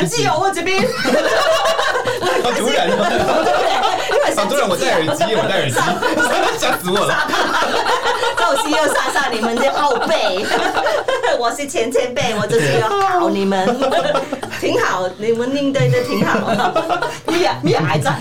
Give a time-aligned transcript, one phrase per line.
[0.00, 0.80] 很自由，我这边。
[2.42, 3.04] 好突然哦！
[4.34, 5.76] 好突然，我戴耳机，我戴耳机，
[6.58, 7.28] 吓死我了！
[8.38, 10.42] 就是要杀杀你们的后辈，
[11.38, 13.66] 我是前前辈，我就是要搞你们，
[14.58, 16.50] 挺好，你们应对的挺好。
[17.28, 18.16] 米娅，米娅还在。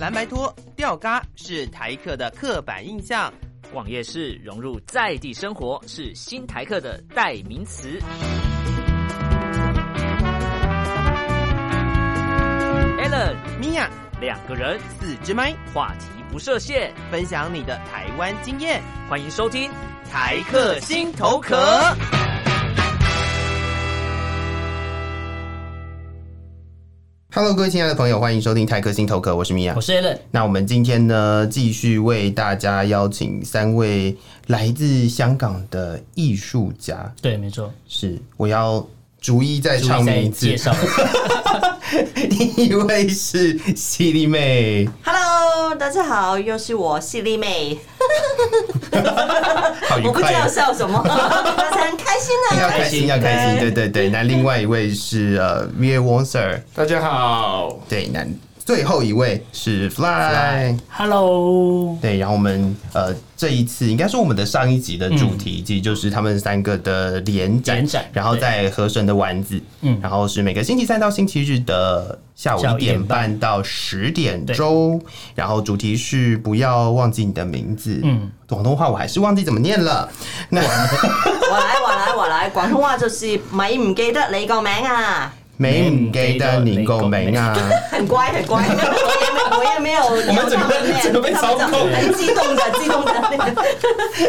[0.00, 3.32] 蓝白拖、吊嘎是台客的刻板印象。
[3.72, 8.00] 网页式融入在地生活是新台客的代名词。
[13.00, 13.88] Allen、米娅
[14.20, 18.82] 两个人四支麦，话题不设限，分享你的台湾经验。
[19.08, 19.70] 欢迎收听
[20.12, 21.56] 台客心头壳。
[27.32, 30.18] Hello，各位亲爱的朋友，欢迎收听泰克心头壳，我是米娅，我是 Allen。
[30.30, 34.14] 那我们今天呢，继续为大家邀请三位
[34.46, 37.10] 来自香港的艺术家。
[37.22, 38.86] 对，没错，是我要
[39.22, 40.70] 逐一再唱名字介绍。
[42.14, 47.78] 第一位是犀利妹，Hello，大家好，又是我犀利妹。
[49.88, 53.70] 好愉快，我不知道笑什么，大家很开心啊，要开心，要开心，对。
[53.72, 54.08] 对对。
[54.08, 58.24] 那另外一位是呃 Viet Wong Sir，大家好，对，那
[58.64, 63.12] 最后一位是 Fly，Hello，对，然后我们呃。
[63.40, 67.82] 这一次应该是我们的上一集的主题，其实就是他们三个的联展，
[68.12, 75.00] 然后在河神的丸子，嗯，然后是每个星期三到星期日的下午一点半到十点钟，
[75.34, 80.06] 然后主题是不要忘记你的名字，嗯，广东话我还是忘记怎么念了，
[80.50, 80.90] 那我来
[81.80, 85.32] 我来我来，广东话就是咪唔记得你个名啊。
[85.60, 87.54] 没唔记得你个名啊？
[87.90, 90.02] 很乖很乖，我也没有。
[90.06, 90.66] 我们怎么
[91.02, 91.86] 怎么被操控？
[91.92, 93.12] 很激动的激动的。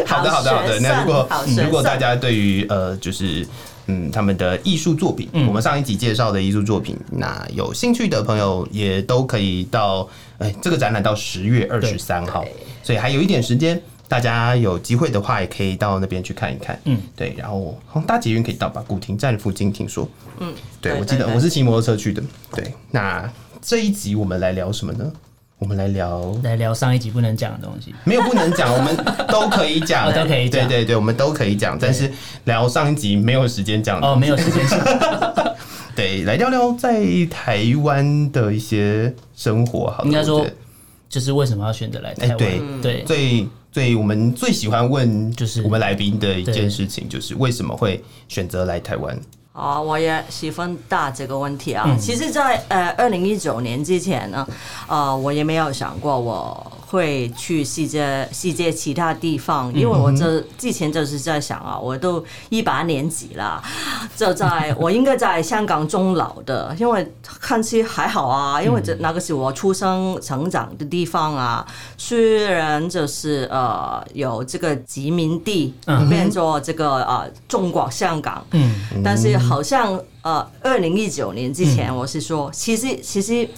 [0.04, 0.78] 好的好的好的。
[0.78, 1.26] 那如果
[1.64, 3.46] 如果大家对于呃就是
[3.86, 12.44] 嗯他们的艺术作品，我们上一集介绍的艺术作品，那有兴趣的朋友也都可以到哎这个展览到十月二十三号，
[12.82, 13.80] 所以还有一点时间。
[14.12, 16.78] 大家有机会的话，也可以到那边去看一看。
[16.84, 18.84] 嗯，对，然后大捷运可以到吧？
[18.86, 20.06] 古亭站附近听说。
[20.38, 20.52] 嗯，
[20.82, 22.22] 对，我记得我是骑摩托车去的。
[22.54, 23.26] 对，那
[23.62, 25.10] 这一集我们来聊什么呢？
[25.56, 27.94] 我们来聊来聊上一集不能讲的东西。
[28.04, 28.94] 没有不能讲，我们
[29.28, 30.68] 都可以讲， 都可以讲。
[30.68, 32.12] 对对对，我们都可以讲，但是
[32.44, 34.78] 聊上一集没有时间讲哦，没有时间讲。
[35.96, 39.90] 对，来聊聊在台湾的一些生活。
[39.90, 40.46] 好，应该说
[41.08, 42.36] 就是为什么要选择来台湾？
[42.36, 43.48] 对对，最。
[43.72, 49.18] 所以我们最喜欢问，就是我们来宾的一件事情，就是为什么会选择来台湾？
[49.52, 51.84] 啊，我也喜欢大这个问题啊。
[51.86, 54.46] 嗯、其实在，在呃二零一九年之前呢，
[54.88, 63.62] 呃，我也没有想过我会去世界世界其他地方，因为我这之前就是在想啊，我都一把年纪了，
[64.14, 71.66] 就在我应该在香港终老的，因为看起还好啊，因为这那个是我出生成长的地方啊。
[71.96, 75.74] 虽然就是呃有这个殖民地
[76.10, 79.32] 变作这个呃中国香港，嗯，但是。
[79.38, 83.48] 好像呃，二零一九年之前，我是说，其实其实其实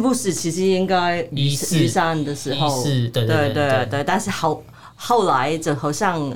[0.00, 4.64] 不是，其实应该一一三的时候，对对对对对，但是后
[4.96, 6.32] 后来就好像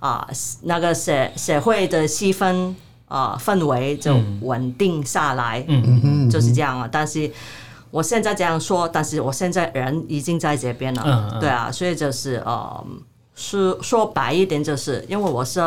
[0.00, 0.28] 啊，
[0.62, 2.72] 那个社社会的气氛
[3.06, 6.00] 啊氛围就稳定下来，嗯。
[6.04, 6.88] 嗯，就是这样啊。
[6.90, 7.30] 但是
[7.90, 12.84] 我现在这样说，但是我现在人已经在这边了，对啊，所以就是呃，
[13.34, 15.60] 说说白一点，就是因为我是。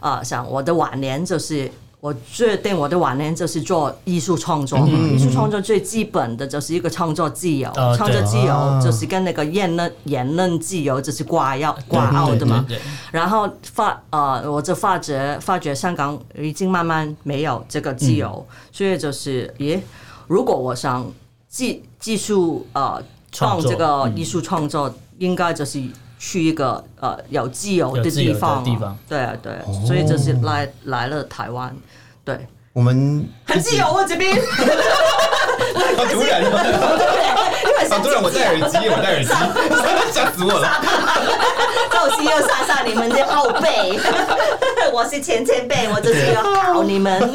[0.00, 4.78] 啊，想我的晚年就是，我决定我的晚年就是做艺术创作。
[4.88, 12.64] 艺术创作最基本的就是一个创作自由，创作自由就是跟那个言论言论自由就是挂要挂钩的嘛。
[13.12, 19.78] 然后发呃，我就发觉发觉香港已经慢慢没有这个自由，所以就是，咦，
[20.26, 21.06] 如果我想
[21.48, 25.82] 技技术呃创这个艺术创作，应该就是。
[26.22, 28.96] 去一个呃有自由的地方，地方。
[29.08, 29.54] 对啊对，
[29.86, 31.74] 所以就是来来了台湾，
[32.22, 34.36] 对，我们很自由啊这边，
[35.96, 36.42] 好突然
[37.90, 39.30] 好突然，我戴耳机，我戴耳机，
[40.12, 40.80] 吓死我了，
[41.92, 43.98] 就是要杀杀你们的后辈，
[44.92, 47.32] 我是前前辈，我就是要搞你们。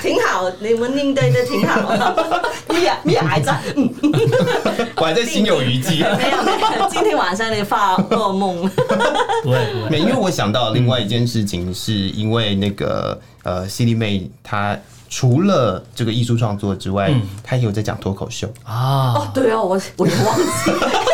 [0.00, 1.92] 挺好，你们应对的挺好。
[2.68, 3.58] 米娅，米娅还在，
[4.94, 6.04] 我还在心有余悸。
[6.16, 8.70] 没有没有，今天晚上你发噩梦。
[9.42, 14.78] 不会不会，没，因为我想到另外一件事情，是因为那个呃，犀利妹她
[15.08, 19.14] 除了这个艺术创作之外，他也有在讲脱口秀啊。
[19.14, 20.44] 哦，对哦，我我也忘记。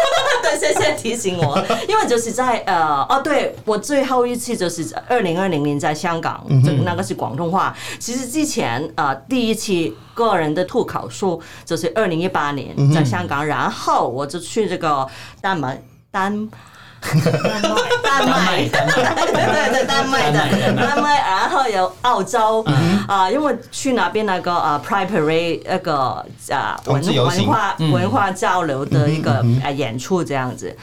[0.59, 7.77] 谢谢提醒我，因为就是在呃哦，对我最后一次就是二零二零年在香港，这那个是广东话。
[7.99, 15.07] 其实之前呃第一期个人的吐口秀就是二零一八年在香港，然后我就去这个
[15.43, 16.49] 丹麦丹。
[18.03, 20.33] 丹麦，对对对，丹麦。
[20.33, 20.39] 的
[20.75, 22.65] 丹麦，然后有澳洲
[23.07, 30.75] 啊，因为去那边那个啊 Pride Parade 那个啊文文化文化交流的一个呃演出这样子。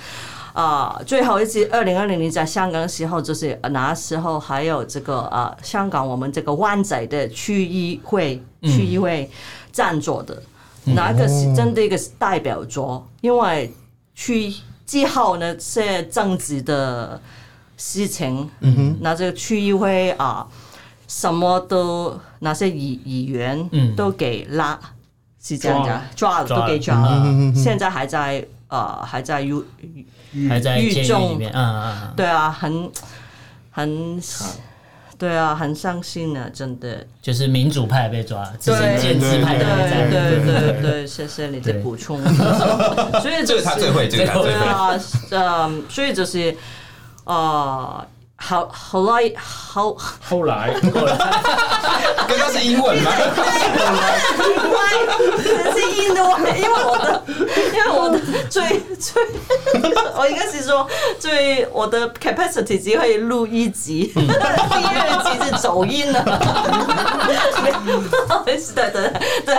[0.53, 9.29] 啊，最后一次二零二零年在香港的时候，就是那时候还有这个啊香港我们这个湾仔的区议会区议会
[9.71, 10.44] 赞助的，
[10.83, 13.73] 哪个是真的一个代表作，因为
[14.13, 14.53] 区。
[14.92, 17.22] 之后呢，些政治的
[17.78, 20.46] 事情，嗯哼，那这个区议会啊，
[21.08, 24.90] 什么都那些议议员都给拉，嗯、
[25.42, 26.46] 是这样的，抓了。
[26.46, 29.64] 都给抓了，嗯、现在还在呃还在狱
[30.50, 32.92] 还在狱中，嗯嗯，对啊，很
[33.72, 34.22] 很。
[35.21, 37.06] 对啊，很伤心啊，真的。
[37.21, 40.09] 就是民主派被抓，只是建制派的在。
[40.09, 42.19] 对对对，谢谢你的补充。
[43.21, 44.65] 所以这个他最会，这个他最会。
[44.65, 46.56] 啊，嗯，所以就是，
[47.25, 48.03] 啊。
[48.42, 49.96] 后后来后
[50.28, 51.16] 后来后来，
[52.28, 53.12] 刚刚是英文吗？
[53.12, 54.92] 后来
[55.72, 57.24] 是印度文，因为我的
[57.74, 59.24] 因为我的最最，
[60.18, 60.88] 我应该是说
[61.20, 66.24] 最我的 capacity 只可以录一集，第二集是走音了。
[68.46, 69.14] 对对对
[69.46, 69.56] 对，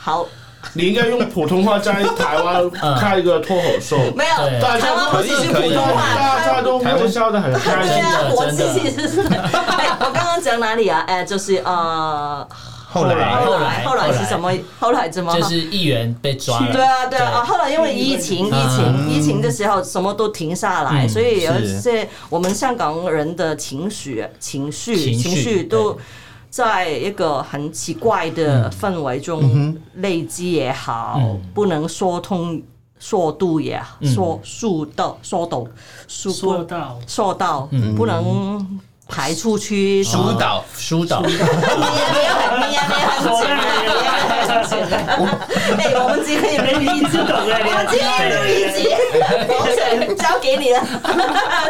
[0.00, 0.26] 好。
[0.72, 8.34] 你应该用普通话在台湾开一个脱口秀，没有，大家都是普通话，大家都会笑得很开心的。
[8.34, 11.04] 我自己是，我刚刚讲哪里啊？
[11.06, 12.46] 哎，就是呃，
[12.90, 14.50] 后来后来后来是什么？
[14.80, 15.32] 后来怎么？
[15.38, 16.72] 就是议员被抓了。
[16.72, 25.98] 对啊对啊，后来因为疫情疫情疫情的时候，什么都停下来，所以有一些我们香港人的情绪情绪情绪都。
[26.54, 31.20] 在一个很奇怪的氛围中累积也好，
[31.52, 32.62] 不能说通
[33.00, 35.66] 说度也好，说说到说到
[36.06, 36.96] 说到。
[37.08, 41.20] 说到，不能排出去疏导疏导。
[41.26, 43.50] 你也没有很，你也没有很简
[44.28, 44.43] 单，
[45.78, 47.18] 哎，我们今天也没有一集？
[47.18, 47.28] 我
[47.74, 48.88] 们今天录一集，
[49.48, 50.78] 我交给你了。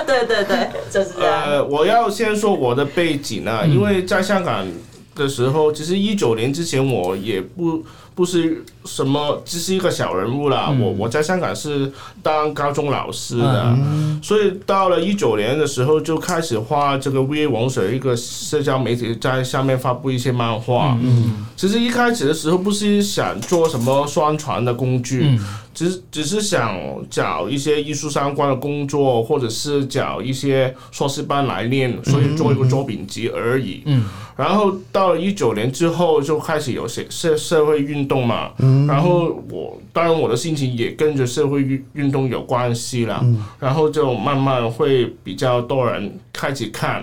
[0.07, 1.43] 对对对，就是这样。
[1.47, 4.67] 呃，我要先说我的背景啊，因为在香港
[5.15, 7.85] 的时候，其实一九年之前我也不。
[8.15, 10.69] 不是什么，只是一个小人物啦。
[10.71, 11.91] 嗯、我我在香港是
[12.23, 20.97] 当高中老师的，嗯、所以到了一九年的时候就开始画这个 VA 王水一个社交媒体，在下面发布一些漫画。
[21.03, 25.39] 嗯，其实一开始的时候不是想做什么宣传的工具，嗯、
[25.75, 26.79] 只只是想
[27.11, 33.83] 找一些艺术相关的工作，或者是找一些硕士班来念，所以做一个作品集而已。
[33.87, 34.05] 嗯，
[34.37, 38.05] 然后到了一九年之后就开始有些社社会运。
[38.07, 38.87] 动嘛，嗯。
[38.87, 43.43] 然后我当然我的心情也跟着社会运运动有关系了，嗯。
[43.59, 47.03] 然后就慢慢会比较多人开始看，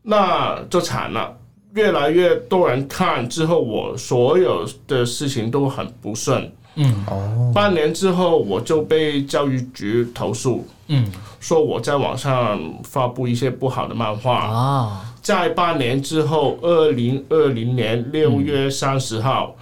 [0.00, 1.36] 那就惨了，
[1.74, 11.06] 越来越多人看之后，我所有的事情都很不顺，嗯，哦，半年之后我就被教育局投诉，嗯，
[11.40, 14.38] 说我在网上发布一些不好的漫画。
[14.38, 19.54] 啊，在半年之后，二零二零年六月三十号。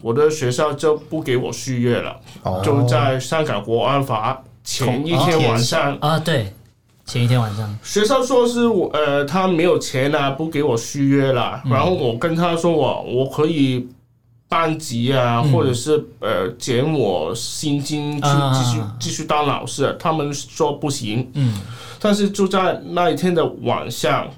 [0.00, 2.16] 我的学校就不给我续约了，
[2.62, 5.98] 就在香港国安法前一天晚上。
[6.00, 6.52] 啊，对，
[7.04, 11.60] 前一天晚上，学校说是我呃，他没有钱了，不给我续约了。
[11.68, 13.88] 然后我跟他说我我可以
[14.48, 21.30] 班级啊，或者是呃减我薪金去继续继续当老师，他们说不行。
[21.34, 21.54] 嗯，
[22.00, 24.28] 但是就在那一天的晚上，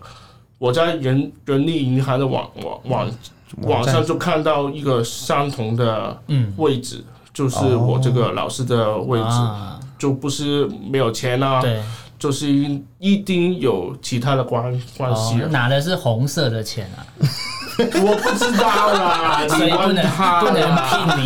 [0.59, 3.11] 我在人人力银行的网网网。
[3.63, 6.17] 网上就看到一个相同的
[6.57, 11.83] 位置，嗯、就是我这个老师的位置，哦、就不是没有钱啊，对
[12.17, 12.49] 就是
[13.01, 14.63] 一定有其他的关
[14.97, 15.49] 关系、啊。
[15.51, 17.03] 拿的是红色的钱啊？
[18.03, 20.05] 我不知道啦， 所以不能
[20.41, 20.55] 不能
[20.87, 21.23] 骗你。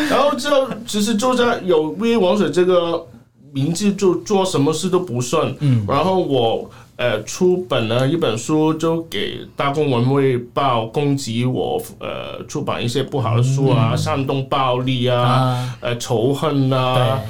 [0.10, 3.06] 然后就其实就在有 VA 王水这个
[3.52, 5.54] 名字，就做什么事都不顺。
[5.60, 6.70] 嗯，然后我。
[6.98, 17.20] 呃，出本了一本书，就给《大公文汇报》攻击我，呃，出版一些不好的书啊，煽动暴力啊，呃，仇恨啊，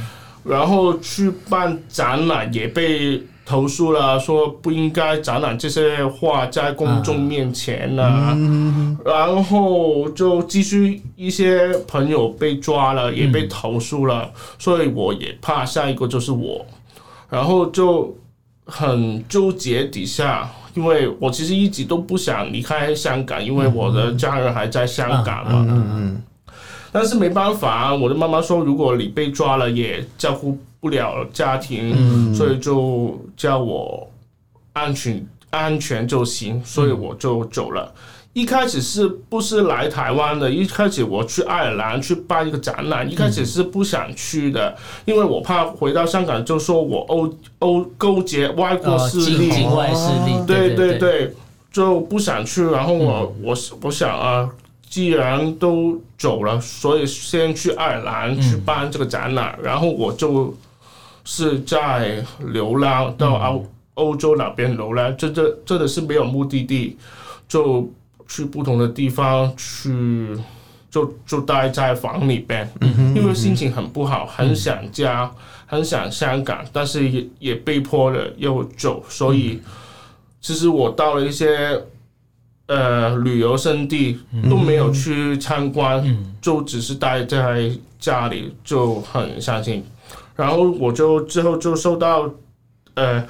[0.42, 8.34] 然后去办展览也被投诉了，说不应该展览这些画在公众面前呢、啊。
[8.36, 16.66] 嗯、然后就继续一些朋友被抓了，也被投诉了，嗯、所以我也怕下一个就是我。
[17.30, 18.14] 然后就
[18.66, 25.52] 很纠结底下，因为我其实一直都不想离开香港，因为我的家人还在香港嘛。
[25.52, 26.22] 嗯嗯嗯。
[26.92, 34.10] 但是没办法，我的妈妈说，如果你被抓了，也照顾不了家庭，嗯、所以就叫我
[34.72, 37.92] 安全安全就行，所以我就走了。
[37.94, 38.00] 嗯、
[38.34, 40.50] 一开始是不是来台湾的？
[40.50, 51.34] 一开始我去爱尔兰去办一个展览，一开始是不想去的，嗯、因为我怕回到香港就说我勾勾勾结外国势力，境外势力，对对对，
[51.72, 52.64] 就不想去。
[52.64, 54.48] 然后我、嗯、我我想啊。
[54.90, 60.56] 既然都走了，所以先去爱尔兰去办这个展览，嗯、然后我就
[61.30, 66.96] 是在流浪到欧欧洲那边流浪，这这真的是没有目的地，
[67.46, 67.86] 就
[68.26, 70.34] 去不同的地方去，
[70.90, 72.66] 就就待在房里边，
[73.14, 79.60] 因为心情很不好，很想家，嗯、很想香港，但是也也被迫的又走，所以
[80.40, 81.78] 其实我到了一些。
[82.70, 84.18] 呃，旅游胜地
[84.50, 89.82] 都没有去参观，嗯、就只是待在家里，就很伤心。
[90.38, 92.30] 然后我就之后就收到，
[92.94, 93.26] 呃，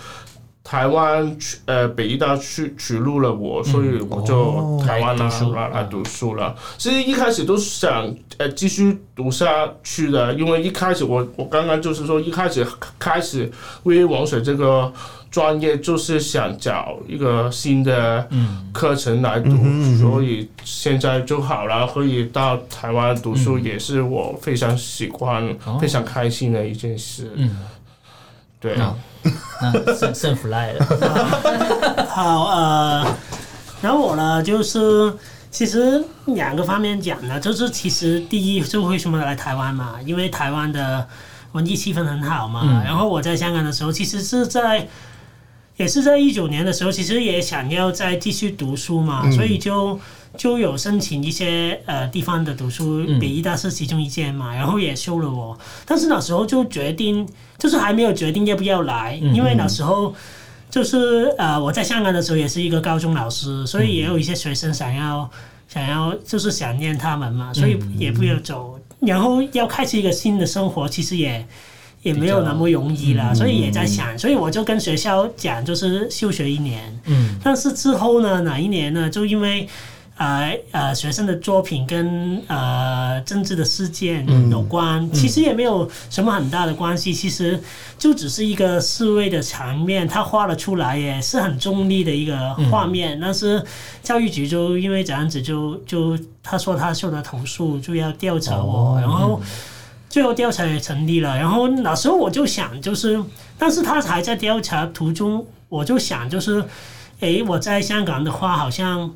[0.69, 1.35] 台湾
[1.65, 6.55] 呃北医大去取录了我，所以我就台湾来来来读书了。
[6.77, 12.67] 其实一开始都想呃继续读下去的，因为一开始我我刚刚就是说一开始
[12.99, 13.51] 开始
[13.85, 14.93] 为王水这个。
[15.31, 18.27] 专业就是想找一个新的
[18.73, 27.31] 课程来读，嗯、所以现在就好了，可以到台湾读书，也是我非常喜欢、嗯、非常开心的一件事。
[27.35, 27.59] 嗯，
[28.59, 28.75] 对，
[29.61, 30.87] 那胜胜福来了。
[32.09, 33.07] 好呃，
[33.81, 35.13] 然后我呢，就是
[35.51, 39.97] 其实两个方面讲呢，就是其实第一，就为什么来台湾嘛？
[40.05, 41.07] 因为台湾的
[41.53, 42.63] 文艺气氛很好嘛。
[42.65, 44.89] 嗯、然后我在香港的时候，其实是在。
[45.79, 49.99] 也是在一九年的时候，其实也想要再继续读书嘛，嗯、所以就
[50.37, 55.57] 就有申请一些呃地方的读书，北医大是其中一间嘛，然后也收了我。
[55.87, 57.27] 但是那时候就决定，
[57.59, 60.13] 就是还没有决定要不要来，因为那时候
[60.69, 65.31] 就是呃我在香港的时候也是一个高中老师，所以也有一些学生想要
[65.69, 71.47] 想要就是想念他们嘛，所以也不要走，然后要开始一个新的生活，其实也。
[72.09, 76.83] 也没有那么容易了，所以也在想，所以我就跟学校讲，就是休学一年。
[77.05, 79.11] 嗯，但是之后呢，哪一年呢？
[79.11, 79.69] 就因为
[80.17, 87.61] 呃呃学生的作品跟呃政治的事件有关，其实也没有什么很大的关系，其实
[87.99, 93.19] 就只是一个示威的场面，他画了出来，也是很中立的一个画面。
[93.21, 93.63] 但是
[94.03, 99.41] 教育局就因为这样子就，就就他说他受到投诉，就要调查我，然后。
[100.19, 103.23] 最后调查也成立了，然后那时候我就想，就是，
[103.57, 106.65] 但是他还在调查途中，我就想，就是，
[107.21, 109.15] 诶，我在香港的话，好像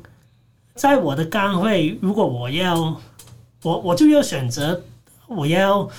[0.75, 2.97] 在我的岗位，如果我要，
[3.63, 4.81] 我我就要选择，
[5.27, 5.89] 我要，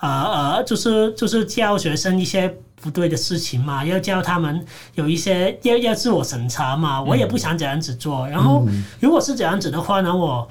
[0.00, 0.08] 呃
[0.56, 4.62] 呃，就是就是教学生一些不对的事情嘛，要教他们
[4.96, 8.28] 有一些要要自我审查嘛，我也不想这样子做。
[8.28, 8.66] 然后
[9.00, 10.46] 如果是这样子的话呢，我。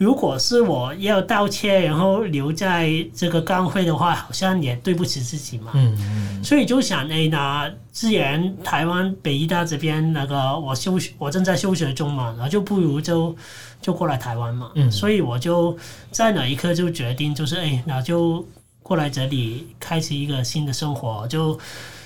[0.00, 5.72] 如果是我要道歉，然后留在这个钢会的话，好像也对不起自己嘛。
[5.74, 6.42] 嗯嗯。
[6.42, 13.36] 所以就想，哎，那既然台湾北医大这边那个我休学，我正在休学中嘛，然后就不如就
[13.82, 14.70] 就过来台湾嘛。
[14.74, 14.90] 嗯。
[14.90, 15.76] 所以我就
[16.10, 18.42] 在那一刻就决定，就是哎，那就
[18.82, 21.60] 过来这里开始一个新的生活，就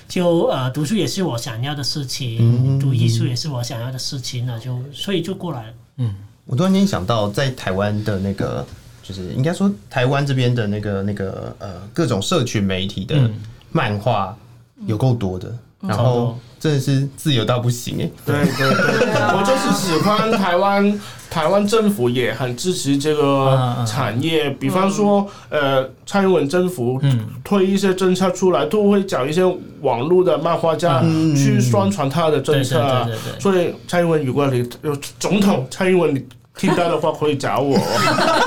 [0.09, 5.73] 就呃读书也是我想要的事情，嗯嗯嗯，读艺术也是我想要的事情，那就所以就过来了。
[5.95, 6.13] 嗯。
[6.45, 8.65] 我突然间想到，在台湾的那个，
[9.01, 13.29] 就是应该说台湾这边的那个那个呃，各种社群媒体的
[13.71, 14.37] 漫画
[14.85, 15.49] 有够多的，
[15.81, 18.09] 嗯、然后真的是自由到不行哎。
[18.25, 21.01] 对对对， 我就是喜欢台湾，
[21.35, 26.97] 台湾政府也很支持这个产业，比方说呃，蔡英文政府
[27.43, 29.43] 推一些政策出来，都会找一些
[29.81, 31.01] 网络的漫画家
[31.35, 33.05] 去宣传他的政策。
[33.37, 36.25] 所以蔡英文，如果你有总统蔡英文，你。
[36.57, 37.77] 听到的话可以找我。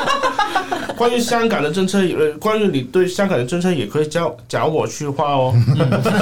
[0.97, 5.55] 关于香港的政策，呃，关于你对香港的政策，也可以找找我去画哦。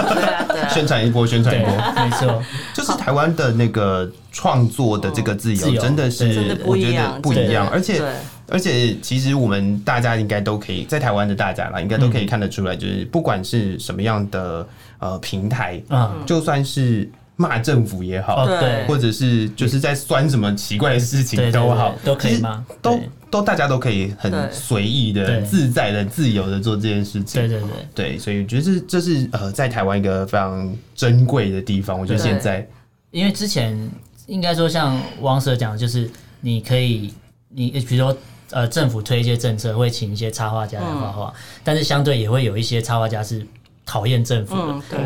[0.75, 2.42] 宣传一波，宣传一波，没错。
[2.75, 8.02] 就是台湾的那个创作的这个自由，真的是我觉得不一样，而且
[8.46, 22.62] 而且其实我们大家应该都可以在台湾的大家啦，应该都可以看得出来，就是不管是什么样的呃平台，嗯，就算是骂政府也好，对，或者是就是在酸什么奇怪的事情都好，都可以吗？
[22.82, 23.00] 都
[23.30, 27.40] 都大家都可以很随意的、自在的、自由的做这件事情。
[27.40, 27.70] 对对对。
[27.94, 31.98] 对，所以我觉得这这是呃在台湾一个非常珍贵的地方。
[31.98, 32.68] 我觉得现在，
[33.12, 33.74] 因为之前
[34.26, 37.12] 应该说像汪 Sir 讲的，就是你可以
[37.49, 38.16] 你比如说。
[38.52, 43.45] 呃，政府推一些政策，会请一些插画家来画画，嗯、但是相对也会有一些插画家是
[43.86, 44.56] 讨厌政府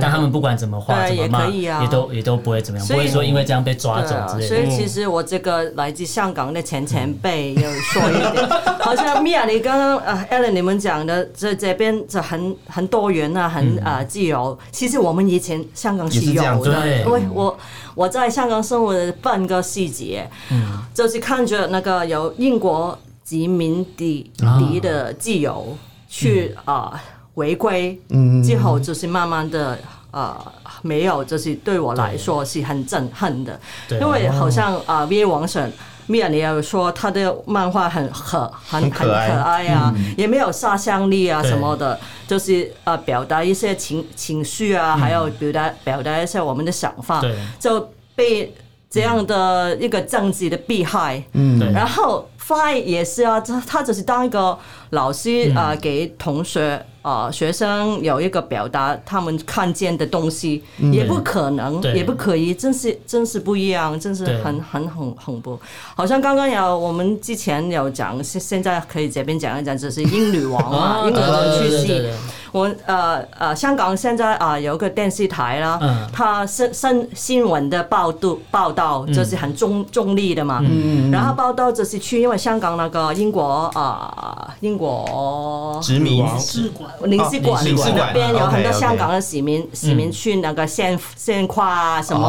[0.00, 4.48] 但他们不管怎么画怎么骂，也都也都不会怎么样，不会说因为这样被抓走之类的。
[4.48, 8.48] 所以其实我这个来自香港的前前辈有说一点，
[8.80, 14.58] 好像米娅，你刚刚呃 Ellen 你们讲的这这边就很很多元啊，很啊自由。
[14.72, 17.56] 其实我们以前香港是有的，因为我
[17.94, 20.18] 我在香港生活的半个世纪，
[20.50, 22.98] 嗯，就是看着那个有英国。
[23.22, 25.76] 殖民地地的自由
[26.08, 27.00] 去啊
[27.34, 27.98] 回归
[28.44, 29.78] 之后，就是慢慢的
[30.10, 30.36] 呃
[30.82, 33.58] 没有，就是对我来说是很震撼的，
[33.90, 35.72] 因为好像啊 V 王神
[36.06, 39.68] 米娅你要说他的漫画很可很很可爱。
[39.68, 47.22] 啊，也没有杀伤力啊什么的，就是呃表达一些情情绪啊，还有表达表达一些我们的想法，
[47.58, 48.52] 就被
[48.90, 52.26] 这样的一个政治的迫害，嗯，然后。
[52.50, 54.58] Fly 也是啊，他他只是当一个
[54.90, 65.58] 老师啊、呃，给同学啊、呃、学生有一个表达他们看见的东西，嗯、也不可能，也不可以，真是真是不一样，真是很对很很恐怖。
[65.96, 72.10] 好像刚刚有我们之前有讲，现现在可以这边讲一讲，就是英女王嘛， 英女王去世。
[72.52, 75.78] 我呃呃，香港现在啊有个电视台啦，
[76.12, 81.10] 它新新新闻的报道报道就是很中中立的嘛，嗯。
[81.10, 86.24] 然后报道就是去，因为香港那个英国啊英国殖民。
[86.24, 86.90] 领事馆。
[87.04, 87.64] 领事馆
[87.96, 92.26] 那边有很多香港的市民市民去那个献献花什么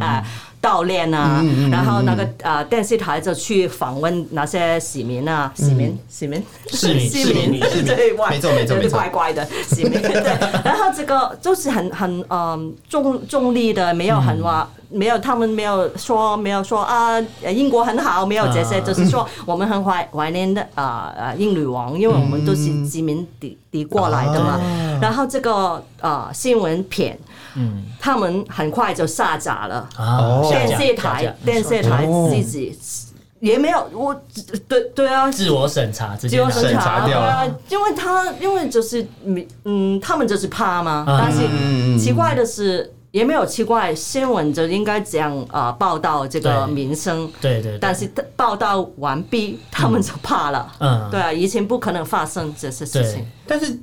[0.00, 0.22] 啊。
[0.66, 6.42] 悼念啊，然后那个呃电视台就去访问那些市民啊，市民市民？
[6.68, 10.12] 市民市民 对，没错没错没错，怪怪的市民 对，
[10.64, 24.60] 然后这个就是很很嗯中中立的，没有很话，没有他们没有说没有说啊英国很好，没有这些，就是说我们很怀怀念的啊啊英女王，因为我们都是殖民地地过来的嘛，
[25.00, 27.16] 然后这个呃新闻片。
[27.56, 29.88] 嗯，他们很快就下架了。
[30.48, 32.78] 电视台，电视台自己
[33.40, 34.14] 也没有，我
[34.68, 37.44] 对对啊，自我审查，自我审查掉啊。
[37.68, 39.06] 因为他因为就是
[39.64, 41.04] 嗯，他们就是怕嘛。
[41.06, 42.92] 但是奇怪的是。
[43.16, 47.26] 也没有奇怪，新闻就应该这样啊报道这个民生。
[47.40, 47.78] 对对。
[47.80, 50.70] 但是报道完毕，他们就怕了。
[50.80, 51.08] 嗯。
[51.10, 53.24] 对啊，以前不可能发生这些事情。
[53.46, 53.74] 但是，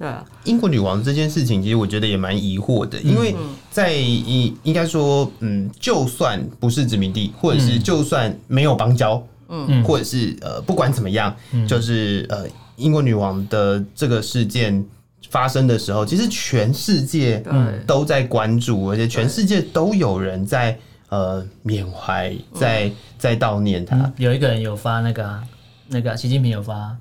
[0.44, 3.34] 英国女王这件事情，其实我觉得也蛮疑惑的，因为
[3.72, 9.20] 在应应该说，嗯，就算不是殖民地，或者是就算没有邦交，
[9.50, 11.36] 嗯，或者是呃，不管怎么样，
[11.68, 14.86] 就是呃，英国女王的这个事件。
[15.34, 17.44] 发生的时候，其实全世界
[17.88, 20.78] 都在关注，而且全世界都有人在
[21.10, 24.14] 呃缅怀，在在悼念他。
[24.18, 25.44] 有一个人有发那个
[25.88, 26.96] 那个习近平有发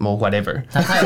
[0.00, 1.00] ，more whatever，他他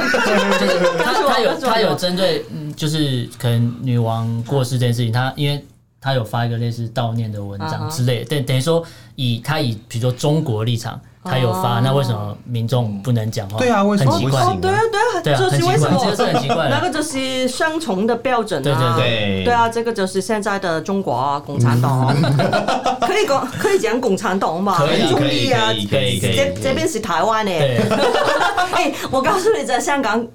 [1.05, 2.43] 他他有他有针对，
[2.75, 5.63] 就是可能女王过世这件事情，他因为
[6.01, 8.83] 他有发一个类似悼念的文章之类的，等等于说
[9.17, 11.01] 以他以比如说中国立场。
[11.23, 13.59] 他有发，那为什么民众不能讲话？
[13.59, 14.41] 对啊，为什么很奇怪？
[14.57, 14.81] 对啊，
[15.23, 16.03] 对啊，就是为什么？
[16.03, 16.71] 这是很奇怪。
[16.71, 18.65] 那个就是双重的标准啊！
[18.65, 22.17] 对对对，对啊，这个就是现在的中国啊，共产党啊，
[23.07, 24.79] 可以讲可以讲共产党嘛？
[24.79, 26.35] 可以中立啊，可以可以。
[26.35, 27.79] 这这边是台湾诶。
[28.73, 30.27] 哎，我告诉你，在香港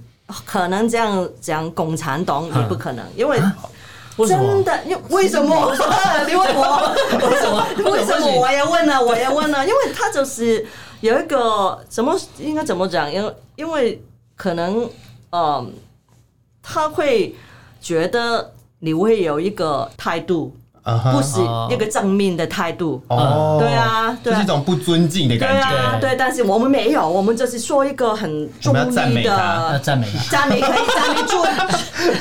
[0.45, 3.41] 可能这样讲共产党也不可能，因为。
[4.17, 4.83] 真的？
[4.85, 5.75] 因为什么？
[6.27, 6.95] 你问我
[7.29, 7.91] 为什么？
[7.91, 9.01] 为什么我也问了？
[9.03, 10.65] 我也问了，因为他就是
[11.01, 13.11] 有一个怎么应该怎么讲？
[13.11, 14.01] 因为因为
[14.35, 14.89] 可能
[15.31, 15.73] 嗯，
[16.61, 17.35] 他会
[17.81, 20.55] 觉得你会有一个态度。
[21.11, 21.41] 不是
[21.73, 31.43] 一个正面的态度，哦，对啊，对，是一种不尊敬的感觉，对啊，对，但是我们没有，我们就是说一个很中立的赞美，赞美可以 赞美做，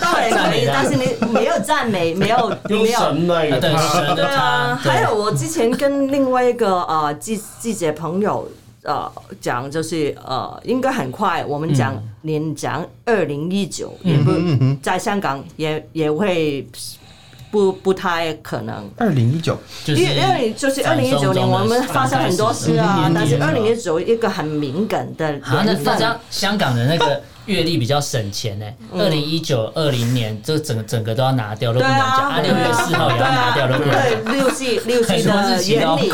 [0.01, 3.15] 当然可以，但是你没有赞美，没有没有，
[4.17, 8.49] 对啊，还有我之前跟另外一个呃记记者朋友
[8.83, 14.33] 呃讲，就是呃应该很快我们讲连讲二零一九也不
[14.81, 16.67] 在香港也也会。
[17.55, 18.91] 不不太可能。
[18.97, 25.57] 二零一九，因为因为就是二零一九年，我们发生很多事啊，但是二零一九一个很敏感的年份。
[25.57, 27.23] 好，那那这样香港的那个。
[27.47, 32.41] 月历比较省钱呢，二零一九、二零年这整个整个都要拿掉，都不能讲啊。
[32.41, 34.03] 六月四号也要拿掉，都不能讲。
[34.03, 36.11] 对，六系六系的 原理，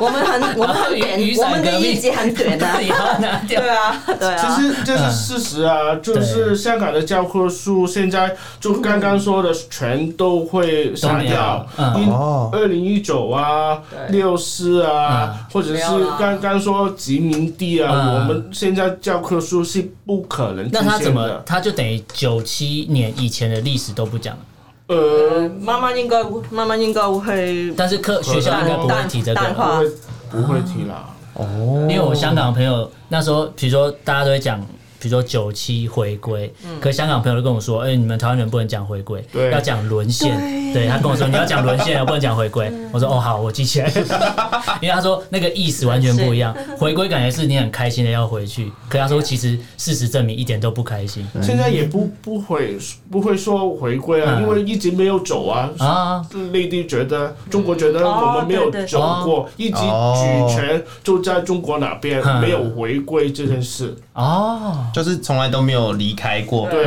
[0.00, 3.60] 我们很我们很短， 我们的日子很短的， 也要拿掉。
[3.60, 4.36] 对啊，对啊。
[4.36, 11.66] 其实这是事实啊，就是香港的教科书现在就刚刚说的全都会删掉。
[11.76, 12.50] 哦。
[12.52, 15.82] 二零一九啊，六四啊，或者是
[16.18, 20.67] 刚刚说殖民地啊，我们现在教科书是不可能。
[20.70, 21.42] 那他怎么？
[21.44, 24.42] 他就等于九七年以前的历史都不讲了。
[24.88, 29.90] 呃，妈妈应该妈妈应该会，但是课学校应该不会提这个，不会
[30.30, 31.08] 不会提啦。
[31.34, 34.64] 哦，因为我香港的朋友那时候，比如说大家都会讲。
[35.00, 40.36] 比如说九七回归，可香港朋友都跟我说：“哎，你们台湾人不能讲回归，要讲沦陷。”
[40.74, 43.90] 对，他跟我说：“你要讲沦陷，不能讲回归。”我说：“哦，好，我记起来。
[44.82, 46.54] ”因为他说那个意思完全不一样。
[46.76, 51.26] 回归感觉是你很开心的要回去，可他说其实事实证明一点都不开心。
[51.42, 52.76] 现在也不不会
[53.10, 55.70] 不会说回归啊，因为一直没有走啊。
[55.78, 63.96] 啊，内地觉得中国觉得我们没有走过，一直举权就在中国那边，没有回归这件事。
[64.22, 64.86] 哦。
[64.92, 66.84] 就是从来都没有离开过，对，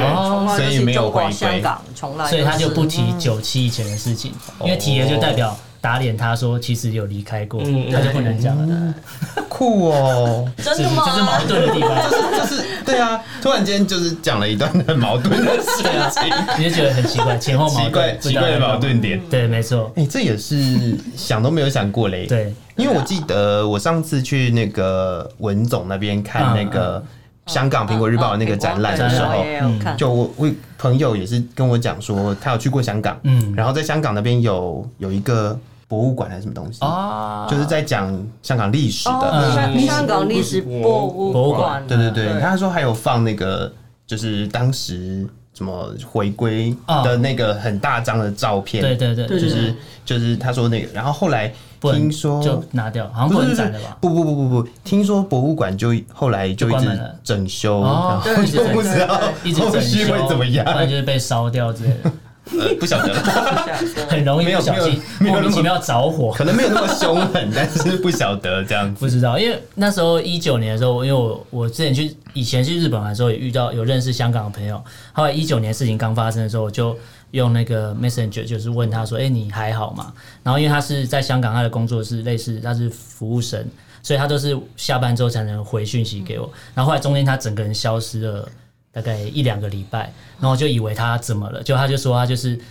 [0.56, 8.94] 所以没有回归，香港从来，所以他就不提九七以前的事情，因为提了就代表打脸他说其实有离开过，他就不能讲了。
[9.48, 11.04] 酷哦，真的吗？
[11.06, 16.24] 这是矛盾的地方，就是对啊，突然间就是讲了一段很矛盾的事情，
[16.58, 19.92] 你就觉得很奇怪，前后矛盾，奇怪的矛盾点，对，没错。
[19.96, 27.02] 哎，这也是想都没有想过嘞，对，因为我记得我上次去那个文总那边看那个。
[27.52, 29.44] 香港苹果日报的那个展览的时候，
[29.98, 43.72] 就我我朋友也是跟我讲说，他有去过香港，嗯，然后在香港那边有有一个博物馆还是什么东西，哦，就是在讲香港历史的，香港历史博物馆，对对对，他说还有放那个
[44.08, 51.52] 就是当时什么回归的那个很大张的照片，对对对，就是就是他说那个，然后后来。
[51.82, 53.98] 听说就拿掉，好像不能展了吧？
[54.00, 56.88] 不不不不不，听说博物馆就后来就一直
[57.24, 59.08] 整修，然后就不知道
[59.58, 62.12] 后续会怎么样，不然就是被烧掉之类的。
[62.46, 63.14] 呃，不晓得，
[64.10, 68.94] 很容易不小心莫名其妙着火，可能没有那么凶狠， 但是不晓得这样。
[68.96, 76.98] 不知道，因为那时候一九年的时候，因为我我之前去以前去日本的时候也遇到有认识香港的朋友，后来一九年事情刚发生的时候，我就。
[77.32, 80.12] 用那个 Messenger 就是问他说：“哎、欸，你还好吗？”
[80.44, 83.66] 然后因为他是在香港，他的工作是类似他是服务生，
[84.04, 86.52] 所以他都是下班之后才能回讯息给我。
[86.76, 88.50] 然后后来中间他整个人消失了
[88.92, 92.66] 大概一两个礼拜，然后就以为他怎么了，就他就说他就是不知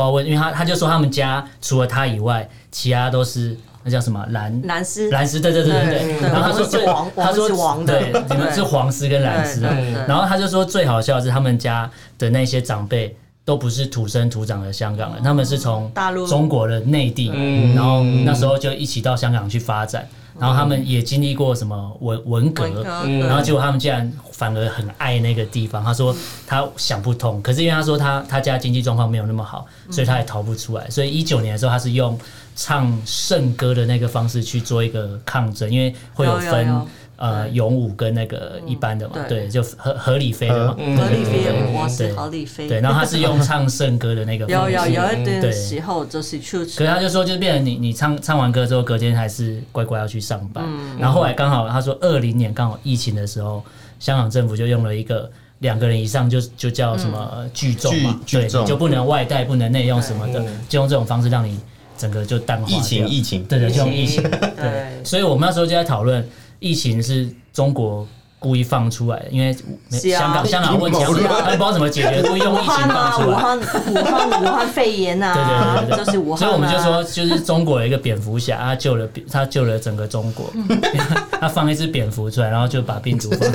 [0.00, 6.28] 道问，因为他他就说他们家除了他以外，其他都是那叫什么蓝蓝丝蓝丝，对对对对对。
[6.28, 6.84] 然后他说最
[7.16, 9.60] 他说黄对，你们是黄丝跟蓝丝。
[10.08, 13.16] 然后他就说最好笑的是他们家的那些长辈。
[13.44, 17.26] 都不是土生土长的香港人，他们是从大陆、中国的内地，
[17.74, 20.08] 然后那时候就一起到香港去发展，
[20.42, 25.84] 然后他们也经历过什么文文革，然后结果他们竟然反而很爱那个地方。
[25.84, 26.12] 他说
[26.44, 30.90] 他想不通，可是因为他说他他家经济状况没有那么好，所以他也逃不出来。
[30.90, 32.18] 所以一九年的时候，他是用
[32.56, 36.86] 唱圣歌的那个方式去做一个抗争，因为会有分。
[37.22, 50.64] 呃，勇武跟那个一般的嘛，对，就合合理飞的嘛，合理飞，我是合理飞，对，然后他是用唱圣歌的那个， 有有有一段时候就是去，可是他就说，就变成你你唱唱完歌之后，隔天还是乖乖要去上班，
[50.98, 53.62] 然后后来刚好他说二零年刚好疫情的时候，
[54.00, 55.30] 香港政府就用了一个
[55.60, 61.56] 两个人以上就就叫什么聚众嘛，对，就不能外带，不能内用什么的，就用这种方式让你
[61.96, 62.66] 整个就淡化。
[62.68, 64.20] 疫情疫情，对对，就用疫情，
[64.56, 66.28] 对，所以我们那时候就在讨论。
[66.62, 68.06] 疫情是中国
[68.38, 69.52] 故意放出来的，因为
[69.90, 73.26] 香港香港问题， 他们不知道怎么解决， 故意用疫情放出来。
[73.26, 75.42] 武汉武汉武汉肺炎呐，对
[75.88, 76.38] 对对，就是武汉。
[76.38, 80.52] 所以我们就说，就是中国有一个蝙蝠侠，他救了他救了整个中国，
[81.40, 83.50] 他放一只蝙蝠出来，然后就把病毒放。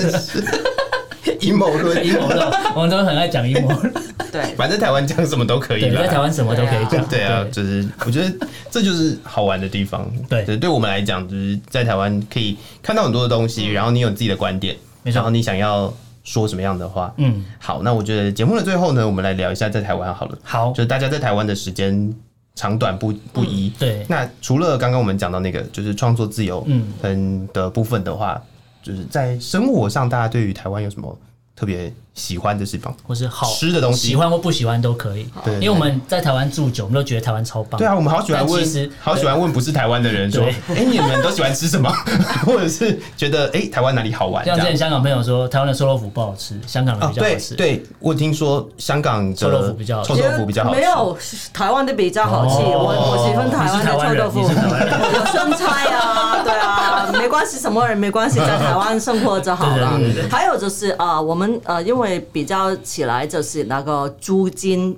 [1.42, 3.94] 阴谋论，阴谋论，我们都很爱讲阴谋论。
[4.32, 5.82] 对，反正台湾讲什么都可以。
[5.82, 7.06] 对，在台湾什么都可以讲。
[7.08, 8.32] 对啊，就是我觉得
[8.70, 10.10] 这就是好玩的地方。
[10.28, 17.14] 对，对我们来讲，就是在台湾可以看到很多的东西，然后你有自己的观点，然后你想要说什么样的话。
[17.18, 20.38] 嗯，好，那我觉得节目的最后呢，我们来聊一下在台湾好了。
[20.44, 22.14] 好，就是大家在台湾的时间
[22.54, 23.70] 长短不不一。
[23.80, 26.68] 对，那除了刚刚我们讲到那个，就是创作自由
[27.02, 28.42] 嗯的部分的话，
[28.88, 31.20] 就是在生活上，大家对于台湾有什么？
[31.56, 35.30] 特别喜欢的地方，或是好吃的东西，喜欢或不喜欢都可以。
[35.46, 37.78] 对，因为我们在台湾住久，我们都觉得台湾超棒。
[37.78, 40.44] 对啊，我们好喜欢问，好喜欢问不是台湾的人说，
[40.76, 41.90] 哎，你们都喜欢吃什么？
[42.44, 44.44] 或者是觉得哎，台湾哪里好玩？
[44.44, 47.56] 像之前香港朋友说，台湾的臭豆腐不好吃，香港的比较好吃。
[47.56, 51.18] 对，我听说香港臭豆腐比较臭豆腐比较好吃，没有
[51.54, 52.56] 台湾的比较好吃。
[52.64, 60.00] 我我喜欢台湾的臭豆腐，有生菜啊，对啊，没关系，什么人没关系，在台湾生活就好了。
[60.32, 64.98] 还有就是啊，我们呃，因为比较起来就是那个租金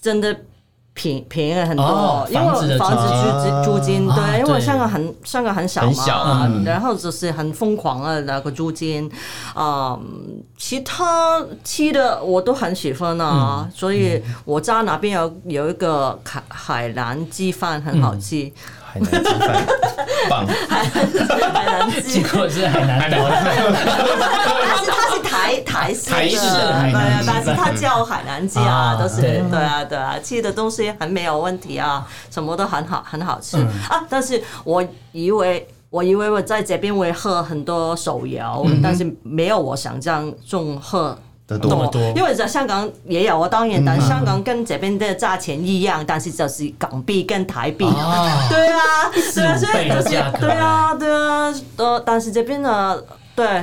[0.00, 0.36] 真的
[0.92, 9.10] 便便宜很多，因为房子租金租金对，因为香港很香港很小嘛，然后就是很疯狂的那个租金
[9.54, 9.98] 啊，
[10.56, 18.52] 其他吃的我都很喜欢啊，所以我家那边有有一个海海南鸡饭很好吃。
[18.94, 19.66] 海南鸡饭
[20.30, 23.10] 棒， 海南鸡， 结果是海南
[25.24, 29.58] 台台式的，对啊，但是它叫海南鸡啊，都是对。
[29.58, 33.56] 啊对啊，吃的东西很没有问题啊，什么都很好很好吃。
[33.88, 41.18] 啊，但是我以为我以为我在这边会喝很多手摇，但是没有我想象中喝。
[41.46, 48.80] 得多，因为在香港也有啊，当然，但香港跟这边的价钱一样，但是就是港币跟台币，对啊，对啊，
[49.12, 49.42] 所
[49.78, 50.10] 以就是，
[50.40, 52.96] 对啊，对啊，呃，但是这边呢，
[53.36, 53.62] 对。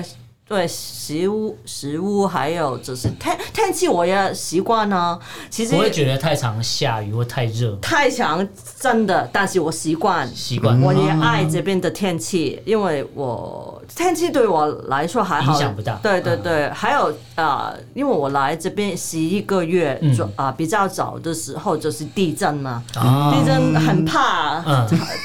[0.52, 5.18] 对食物，食物还有就是天天气，我也习惯呢。
[5.50, 8.46] 其实我会觉得太常下雨或太热，太常
[8.78, 10.78] 真的，但是我习惯习惯。
[10.82, 15.96] 我也爱这边的天气，因为我天气对我来说还好，影响不大。
[16.04, 19.98] 对对对，还有啊，因为我来这边十一个月，
[20.36, 24.62] 啊比较早的时候就是地震嘛，地震很怕。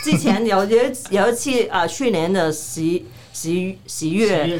[0.05, 0.79] 之前有有
[1.11, 3.03] 有一次啊，去年的十。
[3.38, 4.59] 十十月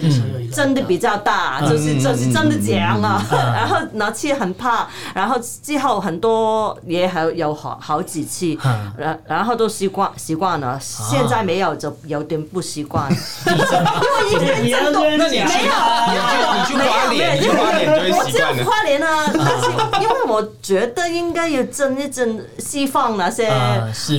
[0.53, 8.55] 真的比较大，就是就是真的讲啊，然后那次很怕， 然后之后很多也还有好好几次，
[8.99, 13.11] 然然后都习惯习惯了，现在没有就有点不习惯。
[13.11, 15.31] 因为以前真的没有，没
[16.43, 18.65] 有你去花莲，你去花莲就会习惯了。
[18.65, 19.71] 花莲啊，但是
[20.03, 23.49] 因为我觉得应该要震一震，释放那些，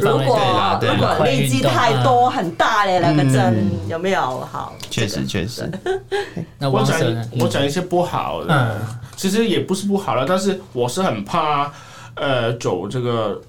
[0.02, 0.40] 如果
[0.82, 4.47] 如果累积太多很大的那个震，有没有？
[4.52, 5.70] 好，确实确实。
[6.60, 7.00] 那我讲
[7.40, 8.80] 我讲一些不好的，嗯，
[9.16, 11.72] 其实也不是不好了，但是我是很怕，
[12.16, 13.42] 呃，走这个，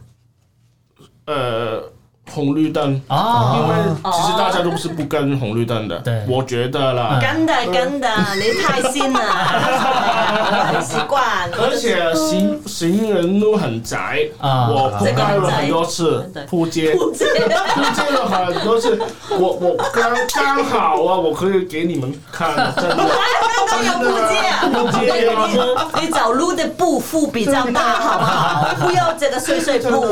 [1.27, 1.93] 呃。
[2.35, 3.01] 红绿灯。
[3.09, 9.21] 啊，因为其实大家都是不跟红绿灯的，对，我觉得啦，跟的跟的，你太新了，
[10.73, 11.23] 很习惯。
[11.61, 18.99] 而且行行人路很窄啊，我铺开了很多次铺街，铺街了很多次，
[19.31, 22.97] 我我刚刚好啊，我可以给你们看，真的，
[23.67, 28.87] 都有铺街啊，你走路的步幅比较大，好不好？
[28.87, 30.05] 不要这个碎碎步，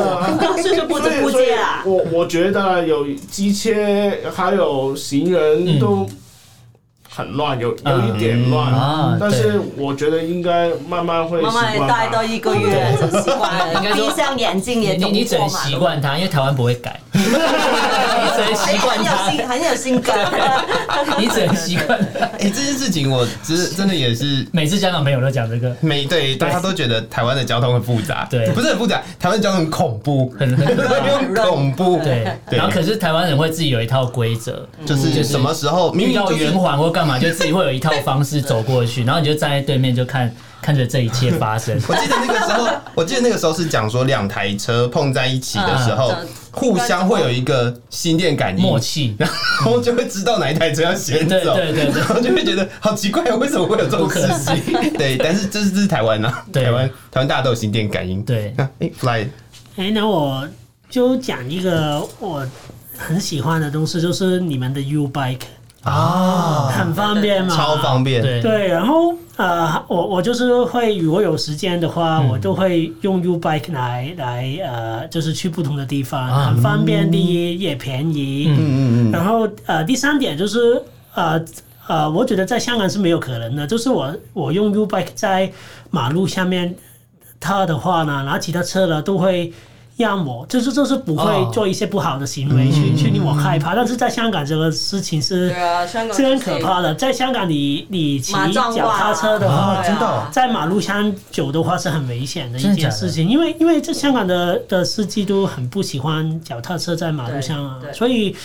[0.63, 1.83] 碎碎步的铺街啊。
[2.13, 3.71] 我觉得有机车，
[4.35, 6.07] 还有行人都
[7.17, 9.17] 很乱，有有一点乱。
[9.19, 11.41] 但是我觉得应该慢慢会。
[11.41, 15.11] 慢慢待到一个月就习惯了， 应该闭上眼睛也懂。
[15.13, 17.01] 你你只能习惯它，因为台湾不会改。
[17.13, 19.17] 你只能习惯它，
[19.49, 20.13] 很有性格。
[21.19, 21.99] 你只能习惯。
[22.39, 25.75] 哎，这件事情我真 真的也是，每次香港朋友都讲这个。
[25.81, 31.99] 每对大家都觉得台湾的交通很复杂，对，不是很复杂，台湾交通很恐怖，很很恐怖。
[32.03, 40.35] 对，然后可是台湾人会自己有一套规则，就是什么时候遇到圆环或干嘛， 就自己会有一套方式走过去，然后你就站在对面就看。
[40.63, 46.13] 看着这一切发生，我记得那个时候，我记得那个时候是讲说两台车碰在一起的时候，
[46.51, 54.75] 互相会有一个心电感应默契，然后就会知道哪一台车要先走，对对对，然后就会觉得好奇怪，为什么会有这种事情？
[54.99, 58.21] 对，但是这是这是台湾啊，台湾台湾大家都有心电感应。
[58.25, 59.29] 对，哎，Fly，
[59.77, 60.49] 哎，那我
[60.91, 62.45] 就讲一个我
[62.97, 65.43] 很喜欢的东西，就是你们的 U Bike。
[65.87, 68.21] 啊，很方便嘛，超方便。
[68.21, 77.09] 对，对，然后呃，我我就是会，如果有时间的话，嗯、我都会用 U Bike 来来呃，就是去不同的地方，啊、很方便。
[77.09, 79.13] 第一也便宜，嗯嗯嗯。
[79.13, 80.83] 然后呃，第三点就是
[81.15, 81.41] 呃
[81.87, 85.53] 呃，我觉得在香港是没有可能的，就是我我用 U Bike 在
[85.91, 86.75] 马路下面
[87.39, 89.53] 踏的话呢，然后其他车呢都会。
[89.97, 95.49] 让我就是就是不会做一些不好的行为去去令我害怕，但是在香港这个事情是
[96.13, 96.95] 是很可怕的。
[96.95, 99.83] 在香港你你骑脚踏车的话，
[100.31, 108.37] 在马路上走的话是很危险的一件事情，因为因为这香港的的司机都很不喜欢脚踏车在马路上啊，所以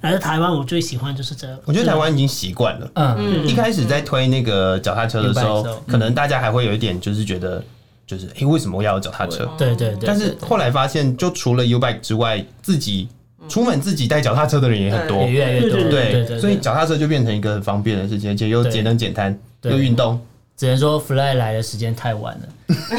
[0.00, 1.58] 来到台湾，我最喜欢就是这个。
[1.66, 2.90] 我觉得台湾已经习惯了。
[2.94, 7.62] 嗯，一开始在推那个脚踏车的时候，可能大家还会有一点就是觉得，
[8.06, 9.48] 就是哎，为什么我要有脚踏车？
[9.56, 10.06] 对对对。
[10.06, 13.08] 但是后来发现，就除了 U bike 之外，自己
[13.48, 15.90] 出门自己带脚踏车的人也很多，也越来越多。
[15.90, 20.20] 对，所以脚踏车就变成一个很方便的事情，而且又节能减碳，又运动。
[20.56, 22.48] 只能说 Fly 来的时间太晚了。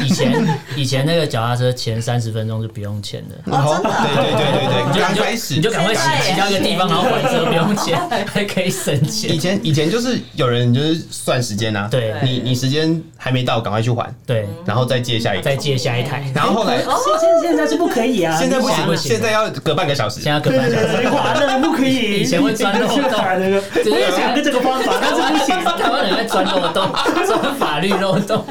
[0.00, 3.34] 以前以前那个脚踏车前三十分钟是不用钱的。
[3.52, 5.54] 哦，对对对对对，刚开始。
[5.54, 7.98] 你就赶快骑骑到一个地方，然后还车不用钱，
[8.32, 9.34] 还可以省钱。
[9.34, 16.86] 以前以前就是有人就是算时间呐，对，你你时间还没到，赶快去还，对，然后再借下一再借下一台，然后后来现
[17.20, 22.20] 现现在是不可以啊，现在不行，现在要隔半个小时，现在隔半个小时，还的不可以。
[22.22, 26.88] 以前会钻漏洞，我也想跟这个方法，但是不行，台湾人在钻漏洞，
[27.26, 28.44] 钻法律漏洞。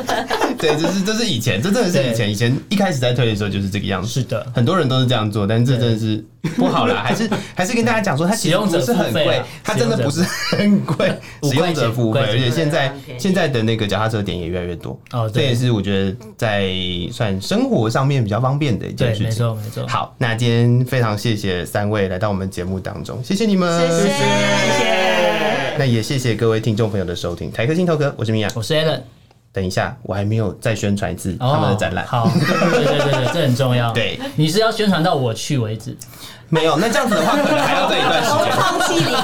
[0.58, 2.32] 对，这是这是以前，这真的是以前。
[2.32, 4.08] 以前一开始在推的时候就是这个样子。
[4.08, 6.24] 是的，很多人都是这样做，但是这真的是
[6.56, 7.04] 不好啦。
[7.06, 11.14] 还是还是跟大家讲说，它使用者是很贵，它真的不是很贵，
[11.44, 12.20] 使用者付费。
[12.20, 15.00] 而且现在现在的那个脚踏车点也越来越多。
[15.12, 16.74] 哦，这也是我觉得在
[17.12, 19.26] 算生活上面比较方便的一件事情。
[19.26, 19.88] 没错没错。
[19.88, 25.78] 好，那今天非常谢谢三位来到我们节目当中，谢谢你们，谢谢谢谢。
[25.78, 29.25] 那也谢谢各位听众朋友的收听，台客心头哥，我是米娅，我是 Alan。
[29.56, 32.06] 等一下，我还没有再宣传一次他们的展览。
[32.06, 33.90] 好，对对对对，这很重要。
[33.96, 35.96] 对，你是要宣传到我去为止？
[36.50, 38.52] 没有，那这样子的话，可能还要这一段时间。
[38.60, 39.24] 放弃你啦。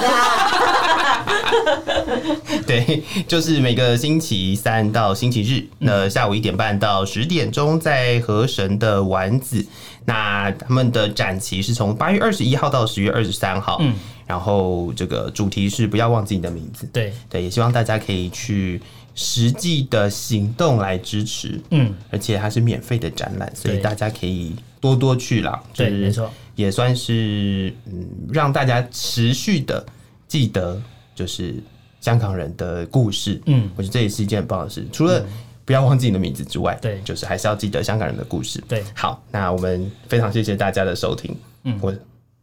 [2.66, 9.62] 对，就是每个星期三到星期日，那下午一点半到十点钟，在河神的丸子。
[10.06, 13.76] 那他们的展期是从八月二十一号到十月二十三号。
[13.82, 13.94] 嗯，
[14.26, 16.88] 然后这个主题是不要忘记你的名字。
[16.90, 18.80] 对对，也希望大家可以去。
[19.14, 25.62] 实际的行动来支持，嗯，而且它是免费的展览，所以大家可以多多去啦。
[25.74, 29.84] 对，没错，也算是嗯，让大家持续的
[30.26, 30.80] 记得
[31.14, 31.54] 就是
[32.00, 33.40] 香港人的故事。
[33.46, 34.86] 嗯，我觉得这也是一件很棒的事。
[34.92, 35.24] 除了
[35.64, 38.62] 不要忘记你的名字之外，对，就是还是要记得香港人的故事。
[38.66, 41.36] 对，好，那我们非常谢谢大家的收听。
[41.64, 41.94] 嗯，我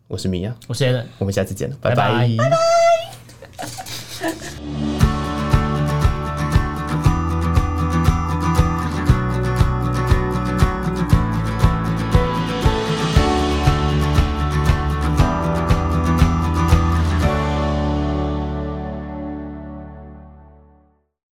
[0.07, 2.29] 我是米娅，我是 Alan，我们下次见了，拜拜。